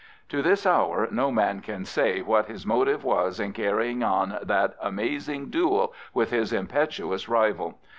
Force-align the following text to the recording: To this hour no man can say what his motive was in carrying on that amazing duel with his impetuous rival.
To 0.29 0.41
this 0.41 0.65
hour 0.65 1.07
no 1.11 1.31
man 1.31 1.61
can 1.61 1.85
say 1.85 2.23
what 2.23 2.47
his 2.47 2.65
motive 2.65 3.03
was 3.03 3.39
in 3.39 3.53
carrying 3.53 4.01
on 4.01 4.39
that 4.41 4.73
amazing 4.81 5.51
duel 5.51 5.93
with 6.11 6.31
his 6.31 6.51
impetuous 6.51 7.29
rival. 7.29 7.77